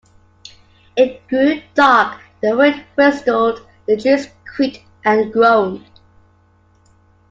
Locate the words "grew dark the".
1.27-2.57